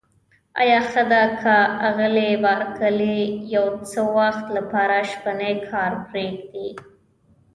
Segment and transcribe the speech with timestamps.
[0.61, 1.55] آیا ښه ده که
[1.87, 6.69] آغلې بارکلي د یو څه وخت لپاره شپنی کار پرېږدي؟